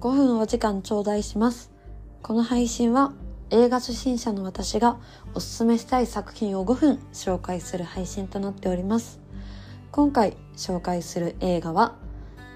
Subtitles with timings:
[0.00, 1.70] 5分お時間頂戴します。
[2.22, 3.12] この配信は
[3.50, 4.96] 映画初心者の私が
[5.34, 9.20] おすすめしたい作品を5分紹介する配信となっております。
[9.92, 11.96] 今回紹介する映画は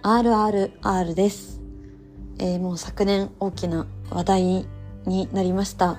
[0.02, 1.61] RRR です。
[2.38, 4.66] えーもう昨年大きな話題
[5.05, 5.98] になりました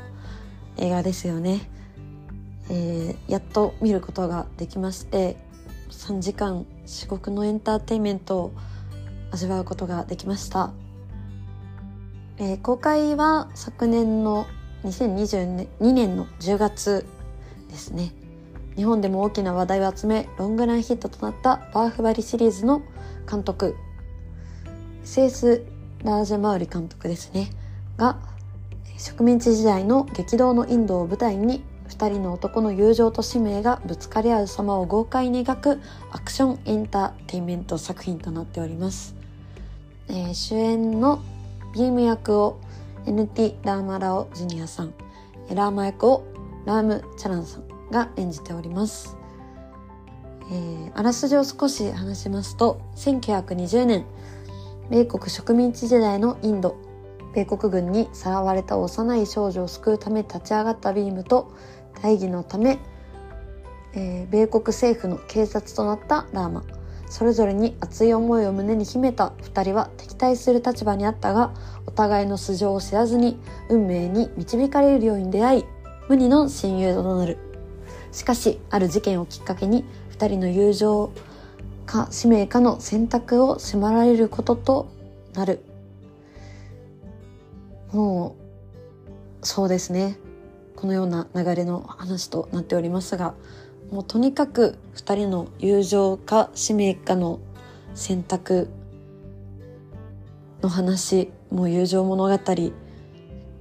[0.77, 1.69] 映画ですよね。
[2.71, 5.37] えーやっと見ることができまして
[5.91, 8.53] 3時間至極のエンターテインメントを
[9.29, 10.73] 味わうことができました、
[12.37, 14.45] えー公開は昨年の
[14.83, 17.05] 2022年の10月
[17.69, 18.13] ですね。
[18.75, 22.81] 日本でも大きな話題を集めロングランヒットとなったバーフバリシリーズの
[23.29, 23.77] 監督
[25.05, 25.63] セース・
[26.03, 27.51] ラージャマウリ監督ですね。
[27.95, 28.17] が
[28.97, 35.79] 植民地時代の激動のインドを舞台に2人の男の友情と使命がぶつかり合う様を豪快に描く
[36.11, 39.15] アクションエンターテインメント作品となっております、
[40.09, 41.21] えー主演の
[41.75, 42.61] ビーム役を
[43.05, 44.93] NT ラーマラオジュニアさん
[45.49, 46.23] ラーマ役を
[46.65, 49.17] ラーム・チャランさんが演じております、
[50.49, 54.05] えーあらすじを少し話しますと1920年
[54.89, 56.77] 米国植民地時代のインド
[57.33, 61.51] 米国軍にさらわれた幼い少女を救うため立ち上がったビームと
[62.01, 62.79] 大義のため、
[63.93, 66.74] えー米国政府の警察となったラーマ。
[67.09, 71.53] それぞれに熱い思いを胸に秘めた2人は敵対する立場にあったが
[71.85, 73.39] お互いの素性を知らずに
[73.69, 75.65] 運命に導かれるように出会い
[76.09, 77.37] 無二の親友となる。
[78.11, 79.83] しかしある事件をきっかけに
[80.17, 81.11] 2人の友情
[81.85, 84.87] か使命かの選択を迫られることと
[85.33, 85.63] なる。
[87.91, 88.35] も
[89.41, 90.17] うそうですね。
[90.75, 93.33] このような流れの話となっておりますが
[93.91, 97.39] もうとにかく2人の友情か使命かの
[97.93, 98.69] 選択
[100.61, 102.33] の話もう友情物語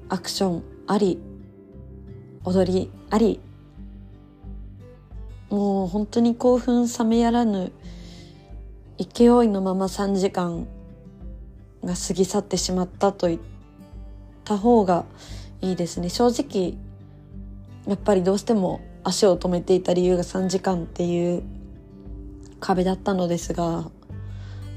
[0.08, 1.20] アクションあり
[2.44, 3.40] 踊りあり。
[5.50, 7.70] もう本当に興奮冷めやらぬ
[8.98, 10.66] 勢いのまま3時間
[11.84, 13.40] が過ぎ去ってしまったと言っ
[14.44, 15.04] た方が
[15.60, 16.08] いいですね。
[16.08, 16.74] 正直
[17.86, 21.42] やっぱりどうしても足を止めていた理由が3時間っていう
[22.58, 23.90] 壁だったのですが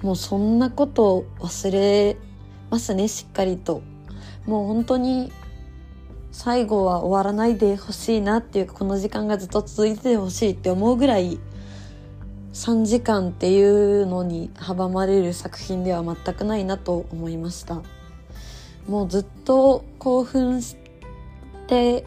[0.02, 2.18] もうそんなことを忘れ
[2.70, 3.82] ますねしっかりと。
[4.46, 5.32] もう本当に
[6.32, 11.40] 最後は終わらないでほしいなっていうかこの時間がずっと続いててほしいって思うぐらい
[12.54, 17.82] 3時間っていうのに阻まれる作品では全くないなと思いました。
[18.88, 20.78] もうずっと興奮し
[21.68, 22.06] て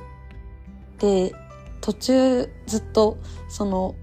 [0.98, 1.34] て
[1.80, 3.18] 途中ずっと
[3.48, 3.94] その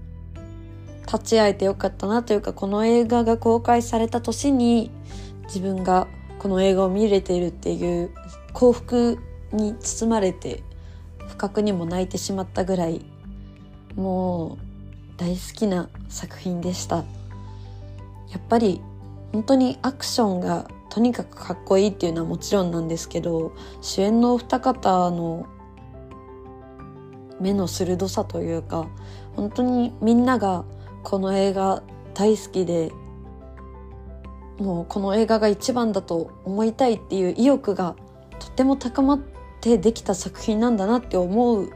[1.06, 4.90] 立ち会えてよかったなというかこの映画が公開された年に
[5.44, 6.06] 自分が
[6.38, 8.10] この映画を見れているっていう
[8.52, 9.18] 幸福
[9.52, 10.62] に包まれて
[11.26, 13.04] 不覚にも泣いてしまったぐらい
[13.96, 16.96] もう大好きな作品でした。
[16.96, 17.04] や
[18.36, 18.80] っぱり
[19.32, 25.46] 本当にアクションがとにかくかっこいいっていうのはもちろんなんですけど主演のお二方の
[27.40, 28.88] 目の鋭さというか
[29.36, 30.64] 本当にみんなが
[31.02, 31.82] この映画
[32.14, 32.92] 大好きで
[34.58, 37.94] もうこの映画が一番だと思いたいっていう意欲が
[38.38, 39.20] とても高まっ
[39.60, 41.70] てできた作品なんだなって思う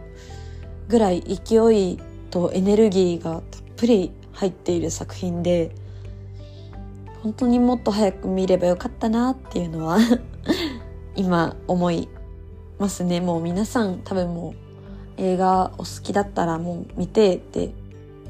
[0.89, 1.99] ぐらい勢い
[2.31, 5.75] とエネルギーがたっぷり入っている作品で
[7.23, 9.99] 本当にもっと早く見ればよかったなっていうのは
[11.15, 12.09] 今思い
[12.79, 13.21] ますね。
[13.21, 14.62] もう皆さん多分もう
[15.23, 17.71] 映画お好きだったらもう見てって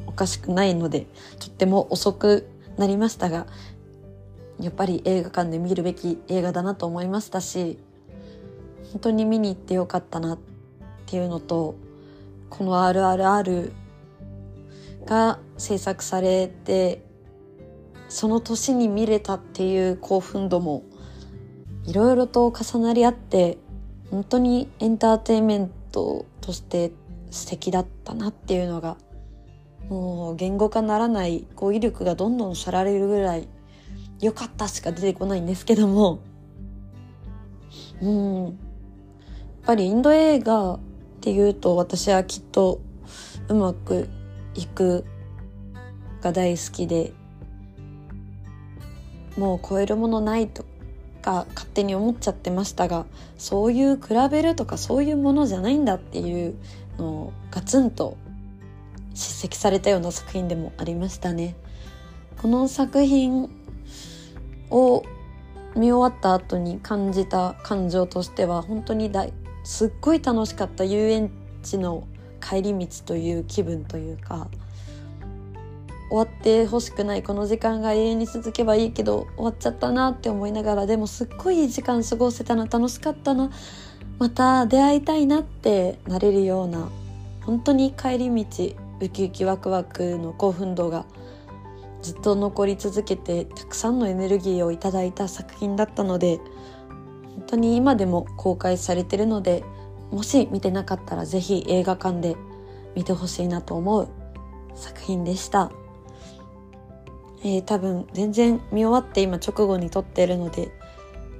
[0.06, 1.06] おかしくないので
[1.40, 3.46] とっても遅くなりましたが
[4.60, 7.78] やっぱり映画館で見るべき映画だなと思いましたし
[8.92, 10.38] 本当に見に行ってよかったなっ
[11.06, 11.76] ていうのと
[12.50, 13.72] この RRR
[15.06, 17.02] が制作されて
[18.10, 20.84] その年に見れたっていう興奮度も
[21.86, 23.56] いろいろと重なり合って
[24.10, 26.92] 本当にエンターテインメントとして
[27.30, 28.98] 素敵だったなっていうのが
[29.88, 33.48] もう言語化ならない語彙力がどんどんさられるぐらい
[34.20, 36.20] 良かったしか出てこないんですけども。
[38.00, 38.44] うん。
[38.44, 38.54] やっ
[39.64, 40.80] ぱりインド映画っ
[41.20, 42.80] ていうと私はきっと
[43.48, 44.08] うまく
[44.54, 45.04] いく
[46.20, 47.12] が大好きで
[49.36, 50.64] もう超えるものないと
[51.22, 53.06] か勝手に思っちゃってましたが
[53.38, 56.54] そういう比べるとかそういうものじゃないんだっていう
[56.98, 58.16] のをガツンと
[59.14, 61.54] 叱責されたような作品でもありましたね。
[62.40, 63.50] この作品
[64.70, 65.04] を
[65.76, 69.32] 見終わった後に感じた感情としては本当に大
[69.64, 71.30] すっごい楽しかった遊園
[71.62, 72.06] 地の
[72.40, 74.48] 帰り道という気分というか
[76.12, 83.50] 終わってほしくないこの時間が永遠に続けばいいけど終わっちゃったなって思いながらでもすっごいいい時間過ごせたな楽しかったな
[84.18, 86.90] また出会いたいなってなれるような
[87.46, 91.06] 本当に帰り道ウキウキワクワクの興奮度が
[92.02, 96.40] ずっと残り続けてたくさんのエネルギーをいただいた作品だったので
[97.36, 99.64] 本当に今でも公開されてるので
[100.10, 102.36] もし見てなかったらぜひ映画館で
[102.94, 104.08] 見てほしいなと思う
[104.74, 105.72] 作品でした。
[107.42, 110.70] えー、多分全然見終わって今直後に撮ってるので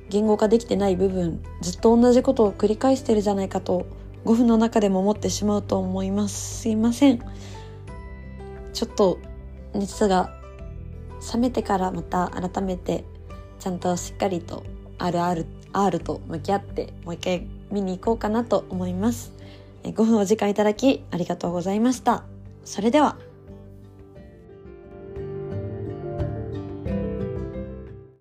[0.09, 3.87] 言語化できてない部分ずっと同じことを繰り返してるじゃないかと
[4.25, 6.61] 5分の中でも思ってしまうと思います。
[6.61, 7.19] すいません。
[8.73, 9.19] ちょっと
[9.75, 10.33] 熱が
[11.33, 13.05] 冷めてからまた改めて
[13.59, 14.65] ちゃんとしっかりと
[14.99, 19.33] RR R と向き合ってもう一回見に行こうかなと思います。
[19.83, 22.25] 5分お時間いただきありがとうございました。
[22.65, 23.17] それでは。